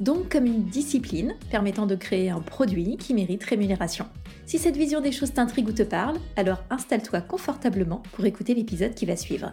[0.00, 4.06] Donc comme une discipline permettant de créer un produit qui mérite rémunération.
[4.46, 8.94] Si cette vision des choses t'intrigue ou te parle, alors installe-toi confortablement pour écouter l'épisode
[8.94, 9.52] qui va suivre.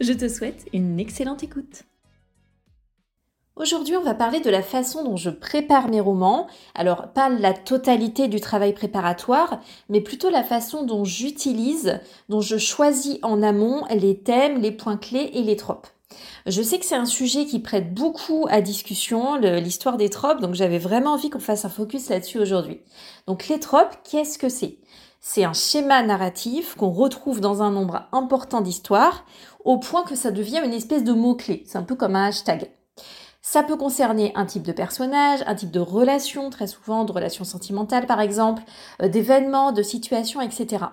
[0.00, 1.84] Je te souhaite une excellente écoute.
[3.54, 6.46] Aujourd'hui, on va parler de la façon dont je prépare mes romans.
[6.74, 12.58] Alors, pas la totalité du travail préparatoire, mais plutôt la façon dont j'utilise, dont je
[12.58, 15.86] choisis en amont les thèmes, les points clés et les tropes.
[16.46, 20.54] Je sais que c'est un sujet qui prête beaucoup à discussion, l'histoire des tropes, donc
[20.54, 22.80] j'avais vraiment envie qu'on fasse un focus là-dessus aujourd'hui.
[23.26, 24.78] Donc les tropes, qu'est-ce que c'est?
[25.20, 29.24] C'est un schéma narratif qu'on retrouve dans un nombre important d'histoires,
[29.64, 31.64] au point que ça devient une espèce de mot-clé.
[31.66, 32.70] C'est un peu comme un hashtag.
[33.42, 37.44] Ça peut concerner un type de personnage, un type de relation, très souvent de relations
[37.44, 38.62] sentimentales par exemple,
[39.02, 40.84] euh, d'événements, de situations, etc.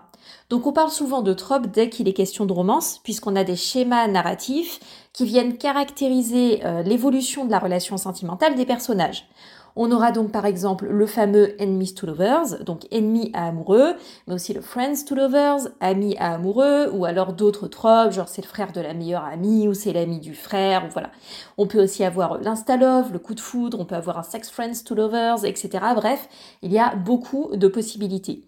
[0.49, 3.55] Donc on parle souvent de tropes dès qu'il est question de romance, puisqu'on a des
[3.55, 4.79] schémas narratifs
[5.13, 9.27] qui viennent caractériser euh, l'évolution de la relation sentimentale des personnages.
[9.75, 13.95] On aura donc par exemple le fameux enemies to lovers, donc ennemi à amoureux,
[14.27, 18.43] mais aussi le friends to lovers, ami à amoureux, ou alors d'autres tropes, genre c'est
[18.43, 21.09] le frère de la meilleure amie, ou c'est l'ami du frère, ou voilà.
[21.57, 24.83] On peut aussi avoir l'insta-love, le coup de foudre, on peut avoir un sex friends
[24.85, 25.69] to lovers, etc.
[25.95, 26.29] Bref,
[26.61, 28.43] il y a beaucoup de possibilités.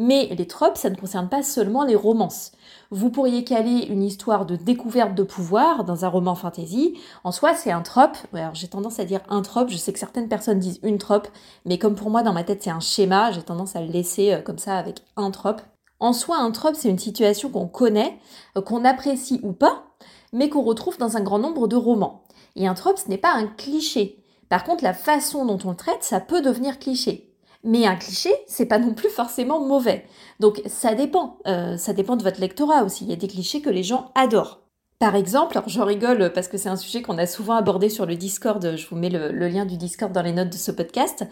[0.00, 2.52] Mais les tropes, ça ne concerne pas seulement les romances.
[2.92, 6.96] Vous pourriez caler une histoire de découverte de pouvoir dans un roman fantasy.
[7.24, 8.16] En soi, c'est un trope.
[8.32, 9.70] Alors, j'ai tendance à dire un trope.
[9.70, 11.26] Je sais que certaines personnes disent une trope,
[11.64, 14.34] mais comme pour moi, dans ma tête, c'est un schéma, j'ai tendance à le laisser
[14.34, 15.62] euh, comme ça avec un trope.
[15.98, 18.20] En soi, un trope, c'est une situation qu'on connaît,
[18.56, 19.82] euh, qu'on apprécie ou pas,
[20.32, 22.22] mais qu'on retrouve dans un grand nombre de romans.
[22.54, 24.22] Et un trope, ce n'est pas un cliché.
[24.48, 27.27] Par contre, la façon dont on le traite, ça peut devenir cliché.
[27.64, 30.06] Mais un cliché, c'est pas non plus forcément mauvais.
[30.40, 31.38] Donc ça dépend.
[31.46, 33.04] Euh, ça dépend de votre lectorat aussi.
[33.04, 34.60] Il y a des clichés que les gens adorent.
[34.98, 38.04] Par exemple, alors je rigole parce que c'est un sujet qu'on a souvent abordé sur
[38.04, 41.24] le Discord, je vous mets le, lien du Discord dans les notes de ce podcast.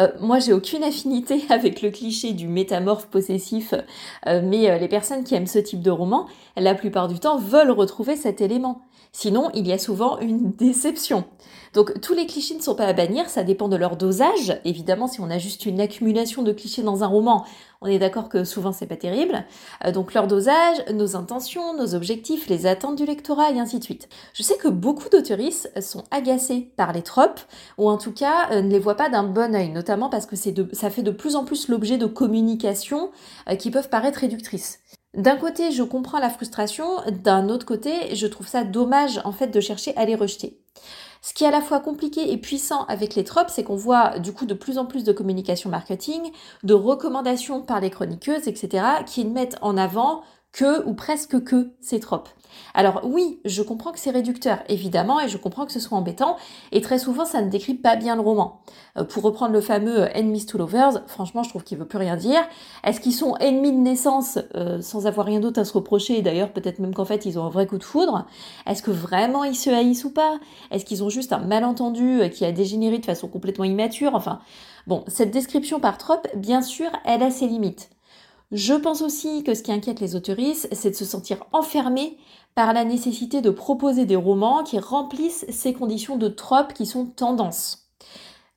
[0.00, 3.74] Euh, moi, j'ai aucune affinité avec le cliché du métamorphe possessif,
[4.26, 7.70] euh, mais les personnes qui aiment ce type de roman, la plupart du temps, veulent
[7.70, 8.82] retrouver cet élément.
[9.12, 11.24] Sinon, il y a souvent une déception.
[11.74, 14.60] Donc tous les clichés ne sont pas à bannir, ça dépend de leur dosage.
[14.64, 17.46] Évidemment, si on a juste une accumulation de clichés dans un roman,
[17.82, 19.44] on est d'accord que souvent c'est pas terrible.
[19.84, 23.84] Euh, donc leur dosage, nos intentions, nos objectifs, les attentes du lectorat et ainsi de
[23.84, 24.08] suite.
[24.34, 27.40] Je sais que beaucoup d'auteuristes sont agacés par les tropes,
[27.78, 30.36] ou en tout cas euh, ne les voient pas d'un bon oeil, notamment parce que
[30.36, 33.10] ça fait de plus en plus l'objet de communications
[33.48, 34.78] euh, qui peuvent paraître réductrices.
[35.14, 39.48] D'un côté, je comprends la frustration, d'un autre côté, je trouve ça dommage en fait
[39.48, 40.62] de chercher à les rejeter.
[41.24, 44.18] Ce qui est à la fois compliqué et puissant avec les tropes, c'est qu'on voit
[44.18, 46.20] du coup de plus en plus de communication marketing,
[46.64, 50.22] de recommandations par les chroniqueuses, etc., qui mettent en avant
[50.52, 52.28] que ou presque que ces tropes.
[52.74, 56.36] Alors oui, je comprends que c'est réducteur, évidemment, et je comprends que ce soit embêtant,
[56.70, 58.60] et très souvent ça ne décrit pas bien le roman.
[58.98, 62.16] Euh, pour reprendre le fameux Enemies to Lovers, franchement je trouve qu'il veut plus rien
[62.16, 62.42] dire.
[62.84, 66.22] Est-ce qu'ils sont ennemis de naissance euh, sans avoir rien d'autre à se reprocher, et
[66.22, 68.26] d'ailleurs peut-être même qu'en fait ils ont un vrai coup de foudre?
[68.66, 70.38] Est-ce que vraiment ils se haïssent ou pas?
[70.70, 74.14] Est-ce qu'ils ont juste un malentendu euh, qui a dégénéré de façon complètement immature?
[74.14, 74.40] Enfin,
[74.86, 77.88] bon, cette description par trope, bien sûr, elle a ses limites.
[78.52, 82.18] Je pense aussi que ce qui inquiète les autoristes, c'est de se sentir enfermés
[82.54, 87.06] par la nécessité de proposer des romans qui remplissent ces conditions de tropes qui sont
[87.06, 87.88] tendances.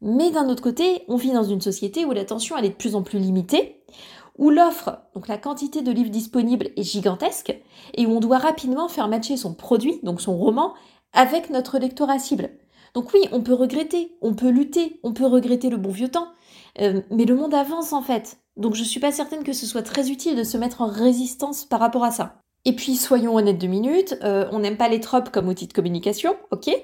[0.02, 3.04] Mais d'un autre côté, on vit dans une société où l'attention est de plus en
[3.04, 3.82] plus limitée,
[4.38, 7.58] où l'offre, donc la quantité de livres disponibles est gigantesque,
[7.94, 10.74] et où on doit rapidement faire matcher son produit, donc son roman,
[11.14, 12.50] avec notre lectorat cible.
[12.94, 16.28] Donc oui, on peut regretter, on peut lutter, on peut regretter le bon vieux temps,
[16.82, 18.38] euh, mais le monde avance en fait.
[18.58, 21.66] Donc je suis pas certaine que ce soit très utile de se mettre en résistance
[21.66, 22.36] par rapport à ça.
[22.68, 25.74] Et puis, soyons honnêtes deux minutes, euh, on n'aime pas les tropes comme outil de
[25.74, 26.76] communication, ok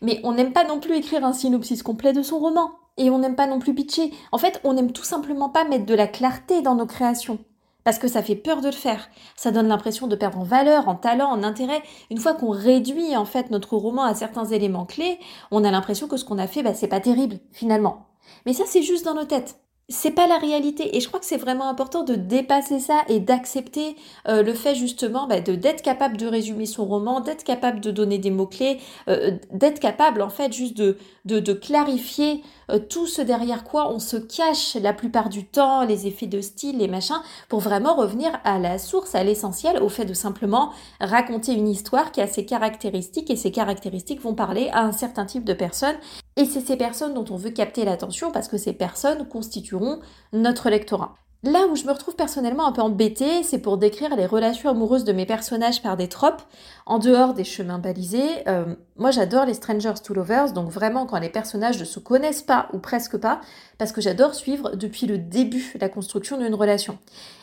[0.00, 2.70] Mais on n'aime pas non plus écrire un synopsis complet de son roman.
[2.96, 4.12] Et on n'aime pas non plus pitcher.
[4.30, 7.40] En fait, on n'aime tout simplement pas mettre de la clarté dans nos créations.
[7.84, 9.08] Parce que ça fait peur de le faire.
[9.36, 11.82] Ça donne l'impression de perdre en valeur, en talent, en intérêt.
[12.10, 15.18] Une fois qu'on réduit en fait notre roman à certains éléments clés,
[15.50, 18.06] on a l'impression que ce qu'on a fait, bah, c'est pas terrible, finalement.
[18.46, 19.63] Mais ça, c'est juste dans nos têtes.
[19.90, 23.20] C'est pas la réalité et je crois que c'est vraiment important de dépasser ça et
[23.20, 23.96] d'accepter
[24.28, 28.16] euh, le fait justement bah, d'être capable de résumer son roman, d'être capable de donner
[28.18, 30.96] des mots clés, euh, d'être capable en fait juste de
[31.26, 36.06] de, clarifier euh, tout ce derrière quoi on se cache la plupart du temps, les
[36.06, 40.04] effets de style, les machins, pour vraiment revenir à la source, à l'essentiel, au fait
[40.04, 40.70] de simplement
[41.00, 45.24] raconter une histoire qui a ses caractéristiques et ces caractéristiques vont parler à un certain
[45.24, 45.96] type de personnes
[46.36, 50.00] et c'est ces personnes dont on veut capter l'attention parce que ces personnes constitueront
[50.32, 51.14] notre lectorat.
[51.44, 55.04] Là où je me retrouve personnellement un peu embêtée, c'est pour décrire les relations amoureuses
[55.04, 56.40] de mes personnages par des tropes,
[56.86, 58.48] en dehors des chemins balisés.
[58.48, 62.42] Euh, moi j'adore les Strangers to Lovers, donc vraiment quand les personnages ne se connaissent
[62.42, 63.42] pas ou presque pas,
[63.76, 66.96] parce que j'adore suivre depuis le début la construction d'une relation.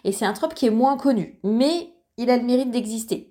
[0.04, 3.31] Et c'est un trope qui est moins connu, mais il a le mérite d'exister.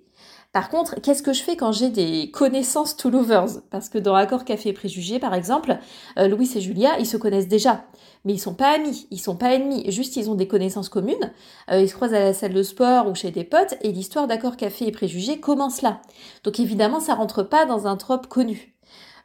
[0.51, 4.15] Par contre, qu'est-ce que je fais quand j'ai des connaissances to lovers Parce que dans
[4.15, 5.77] Accord Café et Préjugés, par exemple,
[6.19, 7.85] euh, Louis et Julia, ils se connaissent déjà.
[8.25, 11.31] Mais ils sont pas amis, ils sont pas ennemis, juste ils ont des connaissances communes.
[11.71, 14.27] Euh, ils se croisent à la salle de sport ou chez des potes, et l'histoire
[14.27, 16.01] d'Accord Café et Préjugés commence là.
[16.43, 18.75] Donc évidemment, ça rentre pas dans un trope connu.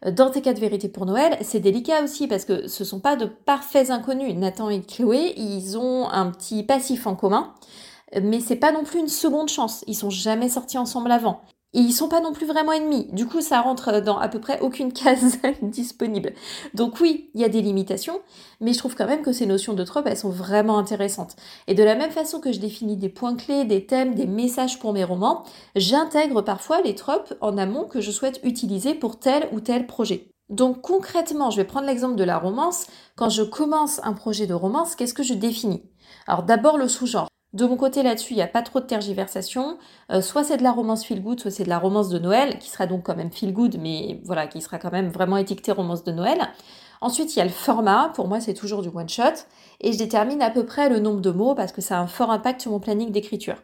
[0.05, 3.00] Euh, dans tes cas de vérité pour Noël, c'est délicat aussi parce que ce sont
[3.00, 4.37] pas de parfaits inconnus.
[4.37, 7.52] Nathan et Chloé, ils ont un petit passif en commun
[8.20, 9.84] mais c'est pas non plus une seconde chance.
[9.86, 11.40] Ils sont jamais sortis ensemble avant.
[11.76, 13.08] Et ils sont pas non plus vraiment ennemis.
[13.12, 16.32] Du coup, ça rentre dans à peu près aucune case disponible.
[16.72, 18.20] Donc oui, il y a des limitations,
[18.60, 21.36] mais je trouve quand même que ces notions de trope, elles sont vraiment intéressantes.
[21.66, 24.78] Et de la même façon que je définis des points clés, des thèmes, des messages
[24.78, 25.42] pour mes romans,
[25.74, 30.30] j'intègre parfois les tropes en amont que je souhaite utiliser pour tel ou tel projet.
[30.48, 32.86] Donc concrètement, je vais prendre l'exemple de la romance.
[33.16, 35.82] Quand je commence un projet de romance, qu'est-ce que je définis?
[36.26, 37.28] Alors d'abord le sous-genre.
[37.56, 39.78] De mon côté là-dessus, il n'y a pas trop de tergiversation.
[40.12, 42.58] Euh, soit c'est de la romance feel good, soit c'est de la romance de Noël,
[42.58, 45.72] qui sera donc quand même feel good, mais voilà, qui sera quand même vraiment étiquetée
[45.72, 46.50] romance de Noël.
[47.00, 48.12] Ensuite, il y a le format.
[48.14, 49.46] Pour moi, c'est toujours du one shot.
[49.80, 52.06] Et je détermine à peu près le nombre de mots parce que ça a un
[52.06, 53.56] fort impact sur mon planning d'écriture.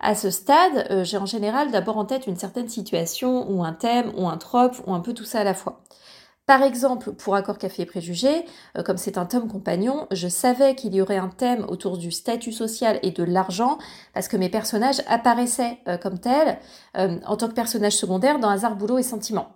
[0.00, 3.74] À ce stade, euh, j'ai en général d'abord en tête une certaine situation ou un
[3.74, 5.82] thème ou un trope ou un peu tout ça à la fois.
[6.48, 8.46] Par exemple, pour Accord Café Préjugés,
[8.78, 12.10] euh, comme c'est un tome compagnon, je savais qu'il y aurait un thème autour du
[12.10, 13.76] statut social et de l'argent,
[14.14, 16.58] parce que mes personnages apparaissaient euh, comme tels
[16.96, 19.50] euh, en tant que personnages secondaires dans Hasard, Boulot et Sentiment.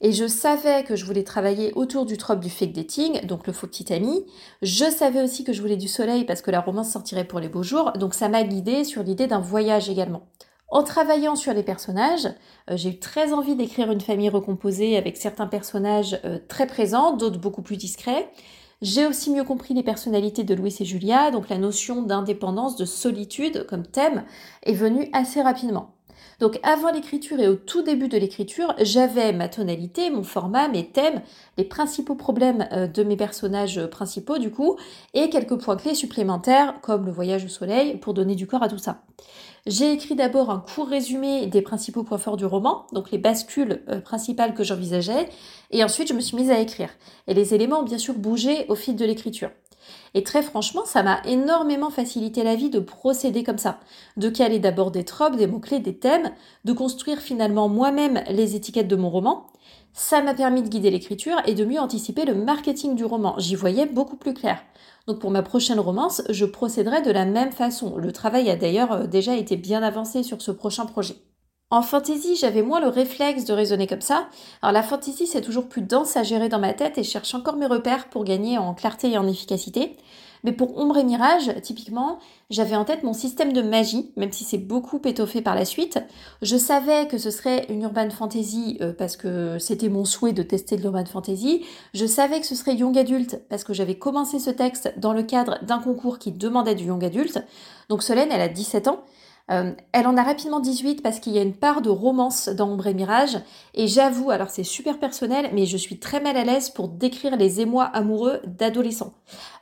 [0.00, 3.52] Et je savais que je voulais travailler autour du trope du fake dating, donc le
[3.52, 4.26] faux petit ami.
[4.62, 7.48] Je savais aussi que je voulais du soleil parce que la romance sortirait pour les
[7.48, 10.26] beaux jours, donc ça m'a guidée sur l'idée d'un voyage également.
[10.72, 12.24] En travaillant sur les personnages,
[12.70, 17.14] euh, j'ai eu très envie d'écrire une famille recomposée avec certains personnages euh, très présents,
[17.14, 18.32] d'autres beaucoup plus discrets.
[18.80, 22.86] J'ai aussi mieux compris les personnalités de Louis et Julia, donc la notion d'indépendance, de
[22.86, 24.24] solitude comme thème
[24.62, 25.90] est venue assez rapidement.
[26.40, 30.88] Donc avant l'écriture et au tout début de l'écriture, j'avais ma tonalité, mon format, mes
[30.88, 31.20] thèmes,
[31.58, 34.78] les principaux problèmes euh, de mes personnages principaux du coup,
[35.12, 38.70] et quelques points clés supplémentaires comme le voyage au soleil pour donner du corps à
[38.70, 39.02] tout ça.
[39.66, 43.80] J'ai écrit d'abord un court résumé des principaux points forts du roman, donc les bascules
[43.88, 45.28] euh, principales que j'envisageais,
[45.70, 46.88] et ensuite je me suis mise à écrire.
[47.28, 49.50] Et les éléments ont bien sûr bougé au fil de l'écriture.
[50.14, 53.78] Et très franchement, ça m'a énormément facilité la vie de procéder comme ça,
[54.16, 56.32] de caler d'abord des tropes, des mots-clés, des thèmes,
[56.64, 59.46] de construire finalement moi-même les étiquettes de mon roman.
[59.92, 63.34] Ça m'a permis de guider l'écriture et de mieux anticiper le marketing du roman.
[63.38, 64.58] J'y voyais beaucoup plus clair.
[65.06, 67.96] Donc pour ma prochaine romance, je procéderai de la même façon.
[67.96, 71.16] Le travail a d'ailleurs euh, déjà été bien avancé sur ce prochain projet.
[71.70, 74.28] En fantasy, j'avais moins le réflexe de raisonner comme ça.
[74.60, 77.56] Alors la fantasy, c'est toujours plus dense à gérer dans ma tête et cherche encore
[77.56, 79.96] mes repères pour gagner en clarté et en efficacité.
[80.44, 82.18] Mais pour Ombre et Mirage, typiquement,
[82.50, 86.00] j'avais en tête mon système de magie, même si c'est beaucoup étoffé par la suite.
[86.42, 90.42] Je savais que ce serait une urban fantasy euh, parce que c'était mon souhait de
[90.42, 91.64] tester de l'urban fantasy.
[91.94, 95.22] Je savais que ce serait young adulte parce que j'avais commencé ce texte dans le
[95.22, 97.42] cadre d'un concours qui demandait du young adulte.
[97.88, 99.04] Donc Solène, elle a 17 ans.
[99.50, 102.70] Euh, elle en a rapidement 18 parce qu'il y a une part de romance dans
[102.70, 103.38] Ombre et Mirage.
[103.74, 107.36] Et j'avoue, alors c'est super personnel, mais je suis très mal à l'aise pour décrire
[107.36, 109.14] les émois amoureux d'adolescents.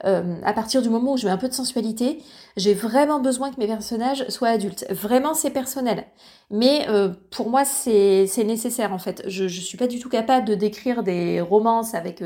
[0.05, 2.23] Euh, à partir du moment où je mets un peu de sensualité,
[2.57, 4.87] j'ai vraiment besoin que mes personnages soient adultes.
[4.91, 6.05] Vraiment, c'est personnel.
[6.51, 9.23] Mais euh, pour moi, c'est nécessaire en fait.
[9.27, 12.23] Je ne suis pas du tout capable de décrire des romances avec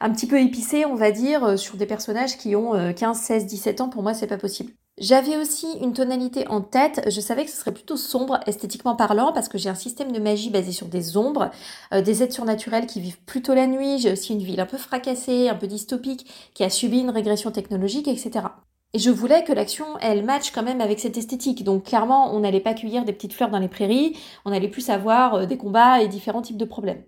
[0.00, 3.80] un petit peu épicé, on va dire, sur des personnages qui ont 15, 16, 17
[3.80, 3.88] ans.
[3.88, 4.72] Pour moi, c'est pas possible.
[5.02, 9.32] J'avais aussi une tonalité en tête, je savais que ce serait plutôt sombre esthétiquement parlant
[9.32, 11.50] parce que j'ai un système de magie basé sur des ombres,
[11.92, 14.78] euh, des êtres surnaturels qui vivent plutôt la nuit, j'ai aussi une ville un peu
[14.78, 18.46] fracassée, un peu dystopique, qui a subi une régression technologique, etc.
[18.94, 21.64] Et je voulais que l'action, elle matche quand même avec cette esthétique.
[21.64, 24.88] Donc clairement, on n'allait pas cueillir des petites fleurs dans les prairies, on allait plus
[24.88, 27.02] avoir euh, des combats et différents types de problèmes.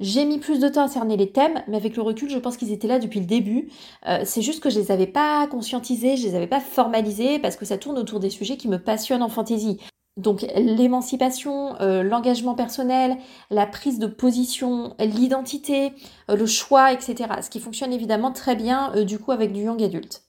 [0.00, 2.56] J'ai mis plus de temps à cerner les thèmes, mais avec le recul, je pense
[2.56, 3.68] qu'ils étaient là depuis le début.
[4.06, 7.56] Euh, c'est juste que je les avais pas conscientisés, je les avais pas formalisés parce
[7.56, 9.80] que ça tourne autour des sujets qui me passionnent en fantasy.
[10.16, 13.16] Donc l'émancipation, euh, l'engagement personnel,
[13.50, 15.92] la prise de position, l'identité,
[16.30, 17.34] euh, le choix, etc.
[17.42, 20.27] Ce qui fonctionne évidemment très bien du coup avec du young adulte.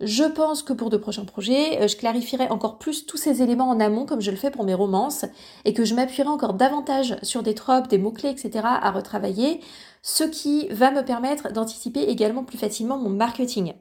[0.00, 3.70] Je pense que pour de prochains projets, euh, je clarifierai encore plus tous ces éléments
[3.70, 5.24] en amont comme je le fais pour mes romances
[5.64, 8.60] et que je m'appuierai encore davantage sur des tropes, des mots-clés, etc.
[8.64, 9.60] à retravailler,
[10.02, 13.72] ce qui va me permettre d'anticiper également plus facilement mon marketing.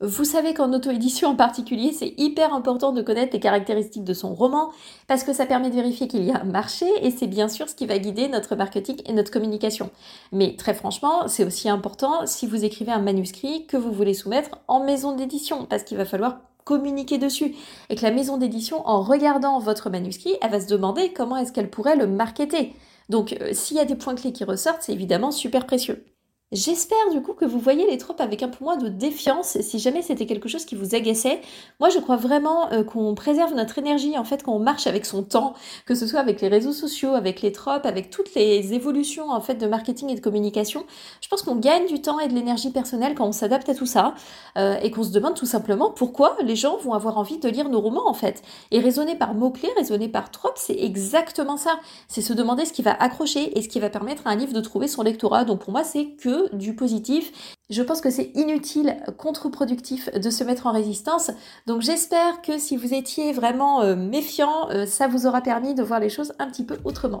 [0.00, 4.32] Vous savez qu'en auto-édition en particulier, c'est hyper important de connaître les caractéristiques de son
[4.32, 4.70] roman
[5.08, 7.68] parce que ça permet de vérifier qu'il y a un marché et c'est bien sûr
[7.68, 9.90] ce qui va guider notre marketing et notre communication.
[10.30, 14.60] Mais très franchement, c'est aussi important si vous écrivez un manuscrit que vous voulez soumettre
[14.68, 17.56] en maison d'édition parce qu'il va falloir communiquer dessus
[17.90, 21.52] et que la maison d'édition, en regardant votre manuscrit, elle va se demander comment est-ce
[21.52, 22.72] qu'elle pourrait le marketer.
[23.08, 26.04] Donc euh, s'il y a des points clés qui ressortent, c'est évidemment super précieux.
[26.50, 29.78] J'espère du coup que vous voyez les tropes avec un peu moins de défiance si
[29.78, 31.42] jamais c'était quelque chose qui vous agaçait.
[31.78, 35.04] Moi je crois vraiment euh, qu'on préserve notre énergie en fait quand on marche avec
[35.04, 35.52] son temps,
[35.84, 39.42] que ce soit avec les réseaux sociaux, avec les tropes, avec toutes les évolutions en
[39.42, 40.86] fait de marketing et de communication.
[41.20, 43.84] Je pense qu'on gagne du temps et de l'énergie personnelle quand on s'adapte à tout
[43.84, 44.14] ça
[44.56, 47.68] euh, et qu'on se demande tout simplement pourquoi les gens vont avoir envie de lire
[47.68, 48.40] nos romans en fait.
[48.70, 51.78] Et raisonner par mots-clés, raisonner par tropes, c'est exactement ça.
[52.08, 54.54] C'est se demander ce qui va accrocher et ce qui va permettre à un livre
[54.54, 55.44] de trouver son lectorat.
[55.44, 56.08] Donc pour moi c'est
[56.52, 57.54] du positif.
[57.70, 61.30] Je pense que c'est inutile, contre-productif de se mettre en résistance.
[61.66, 65.82] Donc j'espère que si vous étiez vraiment euh, méfiant, euh, ça vous aura permis de
[65.82, 67.20] voir les choses un petit peu autrement.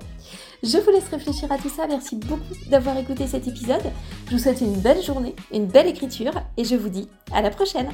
[0.62, 1.86] Je vous laisse réfléchir à tout ça.
[1.86, 3.92] Merci beaucoup d'avoir écouté cet épisode.
[4.26, 7.50] Je vous souhaite une belle journée, une belle écriture et je vous dis à la
[7.50, 7.90] prochaine.